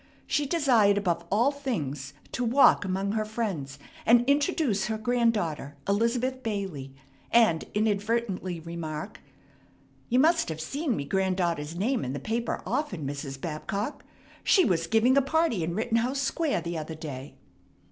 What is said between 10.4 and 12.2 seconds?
have seen me granddaughter's name in the